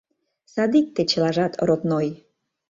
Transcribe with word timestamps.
Садикте 0.53 1.01
чылажат 1.11 1.53
родной! 1.67 2.07